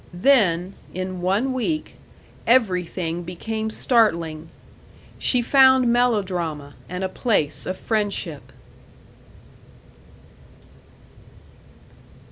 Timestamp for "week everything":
1.53-3.21